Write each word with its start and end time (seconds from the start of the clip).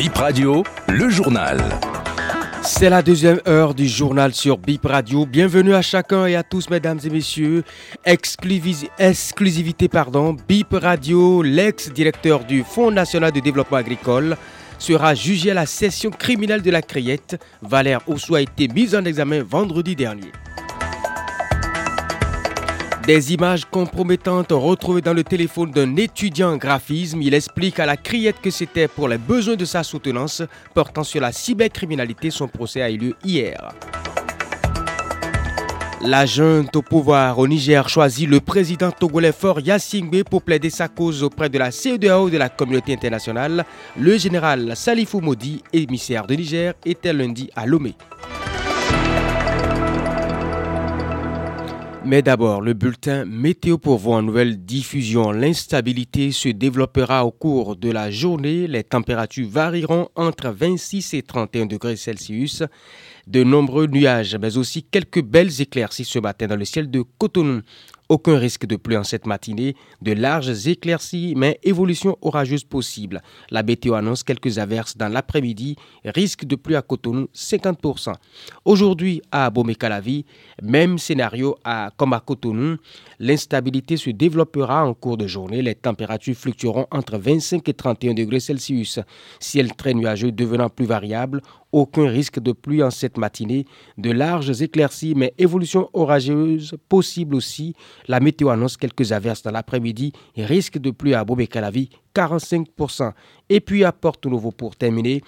Bip 0.00 0.16
Radio, 0.16 0.64
le 0.88 1.10
journal. 1.10 1.58
C'est 2.62 2.88
la 2.88 3.02
deuxième 3.02 3.38
heure 3.46 3.74
du 3.74 3.86
journal 3.86 4.32
sur 4.32 4.56
Bip 4.56 4.86
Radio. 4.86 5.26
Bienvenue 5.26 5.74
à 5.74 5.82
chacun 5.82 6.24
et 6.24 6.36
à 6.36 6.42
tous, 6.42 6.70
mesdames 6.70 6.98
et 7.04 7.10
messieurs. 7.10 7.64
exclusivité, 8.06 9.88
pardon. 9.88 10.34
Bip 10.48 10.68
Radio, 10.72 11.42
l'ex-directeur 11.42 12.46
du 12.46 12.64
Fonds 12.64 12.90
national 12.90 13.30
de 13.30 13.40
développement 13.40 13.76
agricole, 13.76 14.38
sera 14.78 15.14
jugé 15.14 15.50
à 15.50 15.54
la 15.54 15.66
session 15.66 16.08
criminelle 16.08 16.62
de 16.62 16.70
la 16.70 16.80
Criette. 16.80 17.38
Valère 17.60 18.00
Oussou 18.08 18.36
a 18.36 18.40
été 18.40 18.68
mis 18.68 18.96
en 18.96 19.04
examen 19.04 19.42
vendredi 19.42 19.94
dernier. 19.96 20.32
Des 23.10 23.32
images 23.32 23.64
compromettantes 23.64 24.52
retrouvées 24.52 25.00
dans 25.00 25.12
le 25.12 25.24
téléphone 25.24 25.72
d'un 25.72 25.96
étudiant 25.96 26.52
en 26.52 26.56
graphisme. 26.56 27.20
Il 27.22 27.34
explique 27.34 27.80
à 27.80 27.84
la 27.84 27.96
criette 27.96 28.40
que 28.40 28.50
c'était 28.52 28.86
pour 28.86 29.08
les 29.08 29.18
besoins 29.18 29.56
de 29.56 29.64
sa 29.64 29.82
soutenance 29.82 30.42
portant 30.74 31.02
sur 31.02 31.20
la 31.20 31.32
cybercriminalité. 31.32 32.30
Son 32.30 32.46
procès 32.46 32.82
a 32.82 32.88
eu 32.88 32.98
lieu 32.98 33.16
hier. 33.24 33.74
La 36.02 36.24
junte 36.24 36.76
au 36.76 36.82
pouvoir 36.82 37.36
au 37.40 37.48
Niger 37.48 37.88
choisit 37.88 38.28
le 38.28 38.38
président 38.38 38.92
togolais 38.92 39.32
fort 39.32 39.58
Yassingbe 39.58 40.22
pour 40.22 40.42
plaider 40.42 40.70
sa 40.70 40.86
cause 40.86 41.24
auprès 41.24 41.48
de 41.48 41.58
la 41.58 41.72
CEDEAO 41.72 42.28
et 42.28 42.30
de 42.30 42.38
la 42.38 42.48
communauté 42.48 42.92
internationale. 42.94 43.64
Le 43.98 44.18
général 44.18 44.76
Salifou 44.76 45.20
Modi, 45.20 45.64
émissaire 45.72 46.28
de 46.28 46.34
Niger, 46.36 46.74
était 46.86 47.12
lundi 47.12 47.50
à 47.56 47.66
Lomé. 47.66 47.96
Mais 52.02 52.22
d'abord, 52.22 52.62
le 52.62 52.72
bulletin 52.72 53.26
météo 53.26 53.76
pour 53.76 53.98
vous 53.98 54.20
nouvelle 54.22 54.64
diffusion. 54.64 55.32
L'instabilité 55.32 56.32
se 56.32 56.48
développera 56.48 57.26
au 57.26 57.30
cours 57.30 57.76
de 57.76 57.90
la 57.90 58.10
journée. 58.10 58.66
Les 58.66 58.84
températures 58.84 59.48
varieront 59.48 60.08
entre 60.16 60.48
26 60.48 61.12
et 61.14 61.22
31 61.22 61.66
degrés 61.66 61.96
Celsius. 61.96 62.62
De 63.26 63.44
nombreux 63.44 63.86
nuages, 63.86 64.36
mais 64.40 64.56
aussi 64.56 64.82
quelques 64.82 65.22
belles 65.22 65.60
éclaircies 65.60 66.06
ce 66.06 66.18
matin 66.18 66.46
dans 66.46 66.56
le 66.56 66.64
ciel 66.64 66.90
de 66.90 67.04
Cotonou. 67.18 67.60
Aucun 68.10 68.38
risque 68.38 68.66
de 68.66 68.74
pluie 68.74 68.96
en 68.96 69.04
cette 69.04 69.24
matinée, 69.24 69.76
de 70.02 70.10
larges 70.10 70.66
éclaircies, 70.66 71.34
mais 71.36 71.60
évolution 71.62 72.18
orageuse 72.22 72.64
possible. 72.64 73.22
La 73.52 73.62
météo 73.62 73.94
annonce 73.94 74.24
quelques 74.24 74.58
averses 74.58 74.96
dans 74.96 75.06
l'après-midi, 75.06 75.76
risque 76.04 76.44
de 76.44 76.56
pluie 76.56 76.74
à 76.74 76.82
Cotonou 76.82 77.28
50%. 77.32 78.12
Aujourd'hui 78.64 79.22
à 79.30 79.46
Abomey-Calavi, 79.46 80.24
même 80.60 80.98
scénario 80.98 81.56
à, 81.62 81.90
comme 81.96 82.12
à 82.12 82.18
Cotonou, 82.18 82.78
l'instabilité 83.20 83.96
se 83.96 84.10
développera 84.10 84.84
en 84.84 84.92
cours 84.92 85.16
de 85.16 85.28
journée, 85.28 85.62
les 85.62 85.76
températures 85.76 86.34
fluctueront 86.34 86.88
entre 86.90 87.16
25 87.16 87.68
et 87.68 87.74
31 87.74 88.14
degrés 88.14 88.40
Celsius. 88.40 88.98
Ciel 89.38 89.76
très 89.76 89.94
nuageux 89.94 90.32
devenant 90.32 90.68
plus 90.68 90.86
variable, 90.86 91.42
aucun 91.72 92.08
risque 92.08 92.40
de 92.40 92.50
pluie 92.52 92.82
en 92.82 92.90
cette 92.90 93.16
matinée, 93.16 93.66
de 93.98 94.10
larges 94.10 94.60
éclaircies, 94.62 95.14
mais 95.14 95.32
évolution 95.38 95.88
orageuse 95.92 96.74
possible 96.88 97.36
aussi. 97.36 97.74
La 98.08 98.20
météo 98.20 98.48
annonce 98.48 98.76
quelques 98.76 99.12
averses 99.12 99.42
dans 99.42 99.50
l'après-midi 99.50 100.12
risque 100.36 100.78
de 100.78 100.90
pluie 100.90 101.14
à 101.14 101.24
Bobé-Calavi, 101.24 101.90
45%. 102.14 103.12
Et 103.48 103.60
puis 103.60 103.84
à 103.84 103.92
Porto-Nouveau 103.92 104.52
pour 104.52 104.76
terminer. 104.76 105.22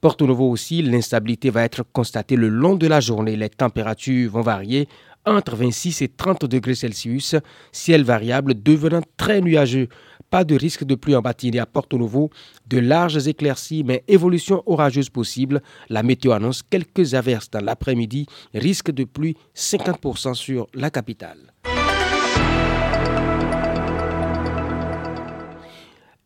Porto-Nouveau 0.00 0.50
aussi, 0.50 0.82
l'instabilité 0.82 1.50
va 1.50 1.64
être 1.64 1.84
constatée 1.92 2.36
le 2.36 2.48
long 2.48 2.76
de 2.76 2.86
la 2.86 3.00
journée. 3.00 3.36
Les 3.36 3.48
températures 3.48 4.30
vont 4.30 4.42
varier 4.42 4.88
entre 5.26 5.56
26 5.56 6.02
et 6.02 6.08
30 6.08 6.44
degrés 6.46 6.76
Celsius, 6.76 7.34
ciel 7.72 8.04
variable 8.04 8.62
devenant 8.62 9.02
très 9.16 9.40
nuageux. 9.40 9.88
Pas 10.30 10.44
de 10.44 10.54
risque 10.54 10.84
de 10.84 10.94
pluie 10.94 11.16
en 11.16 11.22
matinée 11.22 11.58
à 11.58 11.66
Porto 11.66 11.98
Novo, 11.98 12.30
de 12.66 12.78
larges 12.78 13.28
éclaircies 13.28 13.84
mais 13.84 14.04
évolution 14.08 14.62
orageuse 14.66 15.10
possible. 15.10 15.62
La 15.88 16.02
météo 16.02 16.32
annonce 16.32 16.62
quelques 16.62 17.14
averses 17.14 17.50
dans 17.50 17.64
l'après-midi, 17.64 18.26
risque 18.54 18.90
de 18.90 19.04
pluie 19.04 19.36
50% 19.54 20.34
sur 20.34 20.68
la 20.74 20.90
capitale. 20.90 21.52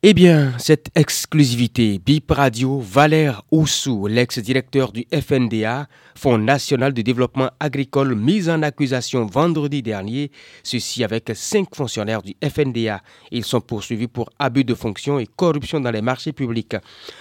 Eh 0.02 0.14
bien, 0.14 0.54
cette 0.56 0.88
exclusivité, 0.94 1.98
BIP 1.98 2.30
Radio, 2.30 2.78
Valère 2.78 3.42
Oussou, 3.50 4.06
l'ex-directeur 4.06 4.92
du 4.92 5.04
FNDA, 5.12 5.88
Fonds 6.14 6.38
national 6.38 6.94
de 6.94 7.02
développement 7.02 7.50
agricole, 7.60 8.14
mis 8.14 8.48
en 8.48 8.62
accusation 8.62 9.26
vendredi 9.26 9.82
dernier, 9.82 10.30
ceci 10.62 11.04
avec 11.04 11.30
cinq 11.34 11.74
fonctionnaires 11.74 12.22
du 12.22 12.34
FNDA. 12.42 13.02
Ils 13.30 13.44
sont 13.44 13.60
poursuivis 13.60 14.08
pour 14.08 14.30
abus 14.38 14.64
de 14.64 14.74
fonction 14.74 15.18
et 15.18 15.26
corruption 15.26 15.80
dans 15.80 15.90
les 15.90 16.00
marchés 16.00 16.32
publics. 16.32 16.76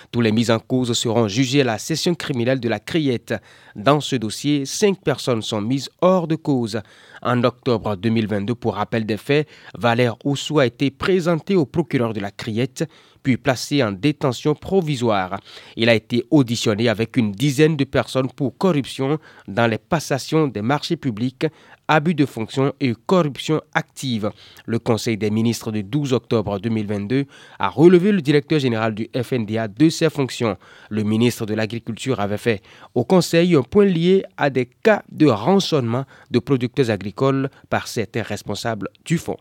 Tous 0.09 0.21
les 0.21 0.31
mises 0.31 0.49
en 0.49 0.59
cause 0.59 0.93
seront 0.93 1.27
jugés 1.27 1.61
à 1.61 1.65
la 1.65 1.79
session 1.79 2.15
criminelle 2.15 2.61
de 2.61 2.69
la 2.69 2.79
Criette. 2.79 3.33
Dans 3.75 3.99
ce 3.99 4.15
dossier, 4.15 4.65
cinq 4.65 5.01
personnes 5.03 5.41
sont 5.41 5.61
mises 5.61 5.89
hors 5.99 6.29
de 6.29 6.35
cause. 6.35 6.79
En 7.21 7.43
octobre 7.43 7.95
2022, 7.95 8.55
pour 8.55 8.75
rappel 8.75 9.05
des 9.05 9.17
faits, 9.17 9.47
Valère 9.77 10.15
Oussou 10.25 10.59
a 10.59 10.65
été 10.65 10.91
présenté 10.91 11.55
au 11.55 11.65
procureur 11.65 12.13
de 12.13 12.19
la 12.19 12.31
Criette, 12.31 12.85
puis 13.23 13.37
placé 13.37 13.83
en 13.83 13.91
détention 13.91 14.55
provisoire. 14.55 15.39
Il 15.75 15.89
a 15.89 15.95
été 15.95 16.25
auditionné 16.31 16.89
avec 16.89 17.17
une 17.17 17.31
dizaine 17.31 17.75
de 17.75 17.83
personnes 17.83 18.29
pour 18.31 18.57
corruption 18.57 19.19
dans 19.47 19.67
les 19.67 19.77
passations 19.77 20.47
des 20.47 20.61
marchés 20.61 20.97
publics, 20.97 21.45
abus 21.87 22.13
de 22.13 22.25
fonction 22.25 22.71
et 22.79 22.93
corruption 23.05 23.61
active. 23.73 24.31
Le 24.65 24.79
Conseil 24.79 25.17
des 25.17 25.31
ministres 25.31 25.71
du 25.71 25.83
12 25.83 26.13
octobre 26.13 26.59
2022 26.59 27.25
a 27.57 27.69
relevé 27.69 28.11
le 28.11 28.21
directeur 28.21 28.59
général 28.59 28.93
du 28.93 29.09
FNDA 29.21 29.67
de 29.67 29.89
ses 29.89 30.09
fonctions. 30.09 30.57
Le 30.89 31.03
ministre 31.03 31.45
de 31.45 31.55
l'Agriculture 31.55 32.19
avait 32.19 32.37
fait 32.37 32.61
au 32.93 33.03
Conseil 33.03 33.55
un 33.55 33.63
point 33.63 33.85
lié 33.85 34.23
à 34.37 34.49
des 34.49 34.67
cas 34.67 35.03
de 35.11 35.25
rançonnement 35.25 36.05
de 36.29 36.39
producteurs 36.39 36.91
agricoles 36.91 37.49
par 37.69 37.87
certains 37.87 38.23
responsables 38.23 38.89
du 39.03 39.17
fonds. 39.17 39.37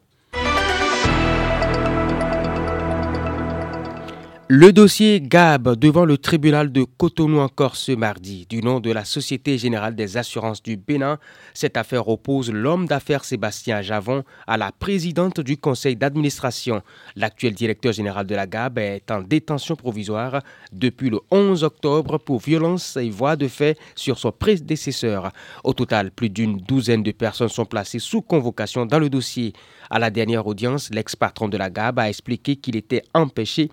Le 4.50 4.72
dossier 4.72 5.20
GAB 5.20 5.76
devant 5.76 6.06
le 6.06 6.16
tribunal 6.16 6.72
de 6.72 6.82
Cotonou 6.82 7.38
encore 7.38 7.76
ce 7.76 7.92
mardi. 7.92 8.47
Du 8.48 8.62
nom 8.62 8.81
de 8.81 8.91
la 8.91 9.04
Société 9.04 9.59
Générale 9.59 9.94
des 9.94 10.16
Assurances 10.16 10.62
du 10.62 10.78
Bénin, 10.78 11.19
cette 11.53 11.76
affaire 11.76 12.09
oppose 12.09 12.50
l'homme 12.50 12.86
d'affaires 12.86 13.26
Sébastien 13.26 13.82
Javon 13.82 14.25
à 14.47 14.56
la 14.56 14.72
présidente 14.72 15.41
du 15.41 15.59
conseil 15.59 15.97
d'administration. 15.97 16.81
L'actuel 17.14 17.53
directeur 17.53 17.92
général 17.92 18.26
de 18.26 18.34
la 18.34 18.47
GAB 18.47 18.78
est 18.78 19.10
en 19.10 19.20
détention 19.20 19.76
provisoire 19.76 20.41
depuis 20.72 21.10
le 21.10 21.20
11 21.30 21.62
octobre 21.62 22.16
pour 22.16 22.41
violence 22.41 22.97
et 22.97 23.10
voie 23.10 23.36
de 23.36 23.48
fait 23.48 23.78
sur 23.97 24.19
son 24.19 24.32
prédécesseur. 24.32 25.30
Au 25.62 25.75
total, 25.75 26.10
plus 26.10 26.30
d'une 26.30 26.56
douzaine 26.56 27.03
de 27.03 27.12
personnes 27.12 27.50
sont 27.50 27.66
placées 27.66 27.98
sous 27.98 28.22
convocation 28.22 28.86
dans 28.86 28.98
le 28.98 29.10
dossier. 29.10 29.53
À 29.91 29.98
la 29.98 30.10
dernière 30.10 30.47
audience, 30.47 30.91
l'ex-patron 30.91 31.48
de 31.48 31.56
la 31.56 31.70
GAB 31.70 31.98
a 31.98 32.09
expliqué 32.09 32.56
qu'il 32.56 32.76
était 32.76 33.03
empêché 33.15 33.70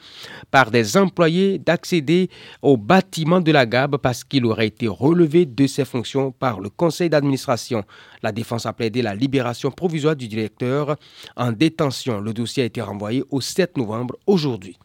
par 0.51 0.64
des 0.71 0.97
employés 0.97 1.59
d'accéder 1.59 2.29
au 2.61 2.77
bâtiment 2.77 3.41
de 3.41 3.51
la 3.51 3.65
GAB 3.65 3.97
parce 3.97 4.23
qu'il 4.23 4.45
aurait 4.45 4.67
été 4.67 4.87
relevé 4.87 5.45
de 5.45 5.67
ses 5.67 5.85
fonctions 5.85 6.31
par 6.31 6.59
le 6.59 6.69
conseil 6.69 7.09
d'administration. 7.09 7.83
La 8.23 8.31
défense 8.31 8.65
a 8.65 8.73
plaidé 8.73 9.01
la 9.01 9.15
libération 9.15 9.71
provisoire 9.71 10.15
du 10.15 10.27
directeur 10.27 10.95
en 11.35 11.51
détention. 11.51 12.19
Le 12.21 12.33
dossier 12.33 12.63
a 12.63 12.65
été 12.65 12.81
renvoyé 12.81 13.23
au 13.29 13.41
7 13.41 13.77
novembre 13.77 14.15
aujourd'hui. 14.27 14.77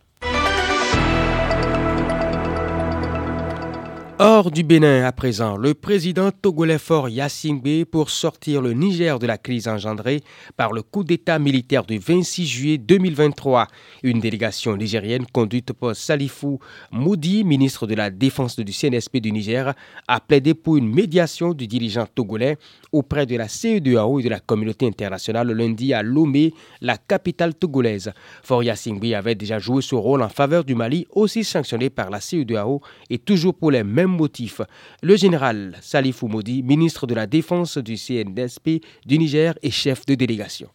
Hors 4.22 4.50
du 4.50 4.64
Bénin 4.64 5.02
à 5.06 5.12
présent, 5.12 5.56
le 5.56 5.72
président 5.72 6.30
togolais 6.30 6.76
fort 6.76 7.08
Yassingbe 7.08 7.86
pour 7.86 8.10
sortir 8.10 8.60
le 8.60 8.74
Niger 8.74 9.18
de 9.18 9.26
la 9.26 9.38
crise 9.38 9.66
engendrée 9.66 10.20
par 10.58 10.74
le 10.74 10.82
coup 10.82 11.04
d'État 11.04 11.38
militaire 11.38 11.84
du 11.86 11.96
26 11.98 12.46
juillet 12.46 12.76
2023. 12.76 13.66
Une 14.02 14.20
délégation 14.20 14.76
nigérienne 14.76 15.24
conduite 15.32 15.72
par 15.72 15.96
Salifou 15.96 16.58
Moudi, 16.92 17.44
ministre 17.44 17.86
de 17.86 17.94
la 17.94 18.10
Défense 18.10 18.56
du 18.60 18.74
CNSP 18.74 19.16
du 19.22 19.32
Niger, 19.32 19.72
a 20.06 20.20
plaidé 20.20 20.52
pour 20.52 20.76
une 20.76 20.92
médiation 20.92 21.54
du 21.54 21.66
dirigeant 21.66 22.04
togolais 22.14 22.58
auprès 22.92 23.24
de 23.24 23.36
la 23.38 23.48
CEDEAO 23.48 24.20
et 24.20 24.24
de 24.24 24.28
la 24.28 24.40
communauté 24.40 24.86
internationale 24.86 25.50
lundi 25.50 25.94
à 25.94 26.02
Lomé, 26.02 26.52
la 26.82 26.98
capitale 26.98 27.54
togolaise. 27.54 28.12
Fort 28.42 28.64
Yassingbe 28.64 29.14
avait 29.14 29.34
déjà 29.34 29.58
joué 29.58 29.80
ce 29.80 29.94
rôle 29.94 30.20
en 30.20 30.28
faveur 30.28 30.62
du 30.64 30.74
Mali, 30.74 31.06
aussi 31.14 31.42
sanctionné 31.42 31.88
par 31.88 32.10
la 32.10 32.20
CEDEAO 32.20 32.82
et 33.08 33.16
toujours 33.16 33.54
pour 33.54 33.70
les 33.70 33.82
mêmes 33.82 34.09
motif. 34.10 34.60
Le 35.02 35.16
général 35.16 35.76
Salifou 35.80 36.28
Modi, 36.28 36.62
ministre 36.62 37.06
de 37.06 37.14
la 37.14 37.26
Défense 37.26 37.78
du 37.78 37.96
CNSP 37.96 38.82
du 39.06 39.18
Niger 39.18 39.54
et 39.62 39.70
chef 39.70 40.04
de 40.06 40.14
délégation. 40.14 40.68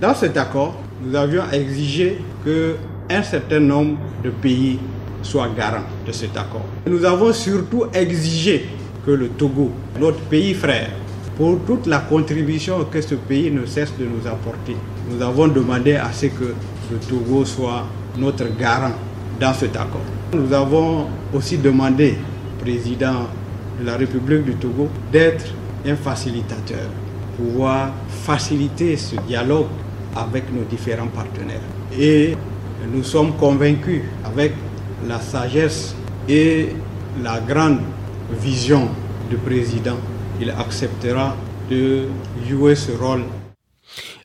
Dans 0.00 0.14
cet 0.14 0.36
accord, 0.36 0.76
nous 1.02 1.14
avions 1.14 1.44
exigé 1.50 2.18
que 2.44 2.76
un 3.08 3.22
certain 3.22 3.60
nombre 3.60 3.98
de 4.22 4.30
pays 4.30 4.78
soient 5.22 5.48
garants 5.56 5.84
de 6.06 6.12
cet 6.12 6.36
accord. 6.36 6.64
Nous 6.86 7.04
avons 7.04 7.32
surtout 7.32 7.84
exigé 7.92 8.66
que 9.04 9.10
le 9.10 9.28
Togo, 9.28 9.70
notre 9.98 10.20
pays 10.20 10.54
frère, 10.54 10.90
pour 11.36 11.58
toute 11.66 11.86
la 11.86 11.98
contribution 12.00 12.84
que 12.84 13.00
ce 13.00 13.14
pays 13.14 13.50
ne 13.50 13.64
cesse 13.64 13.92
de 13.98 14.04
nous 14.04 14.26
apporter, 14.26 14.76
nous 15.10 15.22
avons 15.22 15.48
demandé 15.48 15.94
à 15.94 16.12
ce 16.12 16.26
que 16.26 16.54
le 16.92 16.98
Togo 17.08 17.44
soit 17.44 17.86
notre 18.18 18.44
garant 18.58 18.92
dans 19.40 19.54
cet 19.54 19.74
accord. 19.76 20.02
Nous 20.34 20.52
avons 20.52 21.06
aussi 21.32 21.56
demandé 21.58 22.16
président 22.60 23.26
de 23.80 23.86
la 23.86 23.96
République 23.96 24.44
du 24.44 24.54
Togo 24.54 24.88
d'être 25.10 25.46
un 25.86 25.96
facilitateur, 25.96 26.88
pouvoir 27.36 27.92
faciliter 28.08 28.96
ce 28.96 29.16
dialogue 29.26 29.66
avec 30.14 30.52
nos 30.52 30.64
différents 30.64 31.08
partenaires. 31.08 31.60
Et 31.98 32.36
nous 32.92 33.02
sommes 33.02 33.32
convaincus 33.36 34.02
avec 34.24 34.52
la 35.08 35.18
sagesse 35.20 35.94
et 36.28 36.68
la 37.22 37.40
grande 37.40 37.80
vision 38.40 38.88
du 39.28 39.36
président, 39.36 39.96
il 40.40 40.50
acceptera 40.50 41.36
de 41.70 42.04
jouer 42.48 42.74
ce 42.74 42.92
rôle 42.92 43.22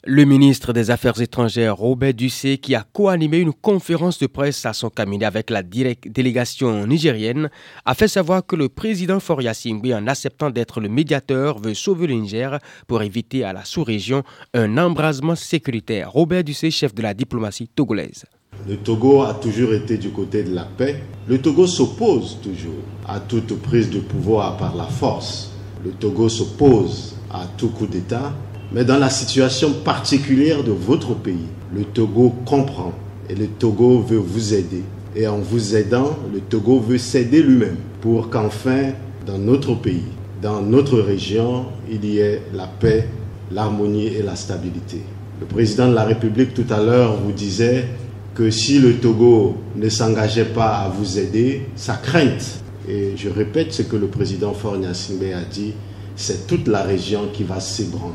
le 0.08 0.24
ministre 0.24 0.72
des 0.72 0.92
Affaires 0.92 1.20
étrangères, 1.20 1.76
Robert 1.78 2.14
Ducé, 2.14 2.60
qui 2.60 2.76
a 2.76 2.86
co-animé 2.94 3.40
une 3.40 3.54
conférence 3.54 4.20
de 4.20 4.28
presse 4.28 4.64
à 4.66 4.74
son 4.74 4.90
cabinet 4.92 5.26
avec 5.26 5.50
la 5.50 5.64
délégation 5.64 6.86
nigérienne, 6.86 7.50
a 7.86 7.96
fait 7.96 8.08
savoir 8.08 8.46
que 8.46 8.56
le 8.56 8.70
président 8.70 9.20
Foria 9.20 9.54
en 9.96 10.08
acceptant 10.08 10.52
d'être 10.52 10.80
le 10.80 10.90
médiateur, 10.90 11.58
veut 11.60 11.74
sauver 11.74 12.06
le 12.06 12.14
Niger 12.14 12.60
pour 12.88 13.02
éviter 13.02 13.44
à 13.44 13.52
la 13.52 13.66
sous-région 13.66 14.24
un 14.54 14.78
embrasement 14.78 15.36
sécuritaire. 15.36 16.12
Robert 16.12 16.44
Ducé, 16.44 16.70
chef 16.70 16.94
de 16.94 17.02
la 17.02 17.16
diplomatie 17.16 17.68
togolaise. 17.68 18.26
Le 18.68 18.78
Togo 18.78 19.24
a 19.24 19.34
toujours 19.34 19.74
été 19.74 19.98
du 19.98 20.10
côté 20.12 20.44
de 20.44 20.54
la 20.54 20.66
paix. 20.66 21.02
Le 21.28 21.42
Togo 21.42 21.66
s'oppose 21.66 22.38
toujours 22.44 22.84
à 23.08 23.20
toute 23.20 23.60
prise 23.62 23.90
de 23.90 24.00
pouvoir 24.00 24.58
par 24.58 24.76
la 24.76 24.86
force. 24.86 25.52
Le 25.84 25.92
Togo 25.92 26.30
s'oppose 26.30 27.16
à 27.32 27.48
tout 27.58 27.70
coup 27.70 27.88
d'État 27.88 28.34
mais 28.72 28.84
dans 28.84 28.98
la 28.98 29.10
situation 29.10 29.72
particulière 29.72 30.64
de 30.64 30.72
votre 30.72 31.16
pays, 31.16 31.48
le 31.74 31.84
Togo 31.84 32.34
comprend 32.46 32.94
et 33.30 33.36
le 33.36 33.48
Togo 33.48 34.00
veut 34.00 34.18
vous 34.18 34.54
aider. 34.54 34.84
Et 35.16 35.28
en 35.28 35.38
vous 35.38 35.76
aidant, 35.76 36.18
le 36.34 36.40
Togo 36.40 36.80
veut 36.80 36.98
s'aider 36.98 37.42
lui-même 37.42 37.78
pour 38.02 38.30
qu'enfin, 38.30 38.92
dans 39.26 39.38
notre 39.38 39.76
pays, 39.76 40.04
dans 40.42 40.62
notre 40.62 41.00
région, 41.00 41.66
il 41.90 42.06
y 42.06 42.20
ait 42.20 42.42
la 42.54 42.68
paix, 42.68 43.08
l'harmonie 43.52 44.08
et 44.08 44.22
la 44.22 44.36
stabilité. 44.36 45.02
Le 45.40 45.46
président 45.46 45.88
de 45.90 45.96
la 45.96 46.04
République 46.04 46.54
tout 46.54 46.66
à 46.70 46.82
l'heure 46.82 47.18
vous 47.18 47.32
disait 47.32 47.86
que 48.34 48.50
si 48.50 48.80
le 48.80 48.96
Togo 48.96 49.56
ne 49.76 49.90
s'engageait 49.90 50.46
pas 50.46 50.78
à 50.80 50.90
vous 50.90 51.18
aider, 51.18 51.64
sa 51.76 51.96
crainte, 51.96 52.62
et 52.88 53.14
je 53.16 53.30
répète 53.30 53.74
ce 53.74 53.82
que 53.82 53.96
le 53.96 54.08
président 54.08 54.54
Fornia 54.54 54.90
a 54.90 55.44
dit, 55.52 55.74
c'est 56.16 56.46
toute 56.46 56.68
la 56.68 56.84
région 56.84 57.30
qui 57.34 57.44
va 57.44 57.60
s'ébranler. 57.60 58.14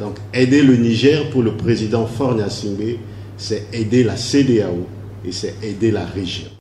Donc 0.00 0.16
aider 0.32 0.62
le 0.62 0.76
Niger 0.76 1.28
pour 1.30 1.42
le 1.42 1.52
président 1.56 2.06
Faure 2.06 2.36
c'est 3.36 3.66
aider 3.72 4.02
la 4.02 4.16
CDAO 4.16 4.86
et 5.26 5.32
c'est 5.32 5.54
aider 5.62 5.90
la 5.90 6.06
région. 6.06 6.59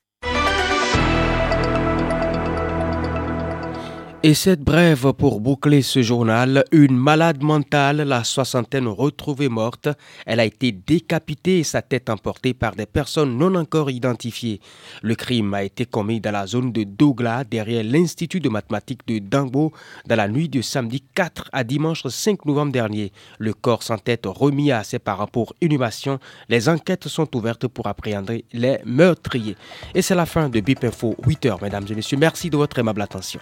Et 4.21 4.33
cette 4.33 4.59
brève 4.59 5.13
pour 5.13 5.39
boucler 5.39 5.81
ce 5.81 6.01
journal, 6.01 6.65
une 6.73 6.97
malade 6.97 7.41
mentale, 7.41 8.01
la 8.01 8.25
soixantaine 8.25 8.89
retrouvée 8.89 9.47
morte. 9.47 9.87
Elle 10.25 10.41
a 10.41 10.45
été 10.45 10.73
décapitée 10.73 11.59
et 11.59 11.63
sa 11.63 11.81
tête 11.81 12.09
emportée 12.09 12.53
par 12.53 12.75
des 12.75 12.85
personnes 12.85 13.37
non 13.37 13.55
encore 13.55 13.89
identifiées. 13.89 14.59
Le 15.03 15.15
crime 15.15 15.53
a 15.53 15.63
été 15.63 15.85
commis 15.85 16.19
dans 16.19 16.33
la 16.33 16.47
zone 16.47 16.73
de 16.73 16.83
Douglas, 16.83 17.45
derrière 17.45 17.85
l'Institut 17.85 18.41
de 18.41 18.49
mathématiques 18.49 19.07
de 19.07 19.19
Dambo, 19.19 19.71
dans 20.05 20.17
la 20.17 20.27
nuit 20.27 20.49
de 20.49 20.61
samedi 20.61 21.01
4 21.15 21.49
à 21.53 21.63
dimanche 21.63 22.05
5 22.05 22.45
novembre 22.45 22.73
dernier. 22.73 23.13
Le 23.37 23.53
corps 23.53 23.83
sans 23.83 23.99
tête 23.99 24.25
remis 24.25 24.73
à 24.73 24.83
ses 24.83 24.99
parents 24.99 25.27
pour 25.27 25.53
inhumation. 25.61 26.19
Les 26.49 26.67
enquêtes 26.67 27.07
sont 27.07 27.37
ouvertes 27.37 27.67
pour 27.67 27.87
appréhender 27.87 28.43
les 28.51 28.79
meurtriers. 28.83 29.55
Et 29.95 30.01
c'est 30.01 30.15
la 30.15 30.25
fin 30.25 30.49
de 30.49 30.59
BIP 30.59 30.83
Info 30.83 31.15
8h, 31.25 31.61
mesdames 31.61 31.85
et 31.89 31.95
messieurs. 31.95 32.17
Merci 32.17 32.49
de 32.49 32.57
votre 32.57 32.79
aimable 32.79 33.01
attention. 33.01 33.39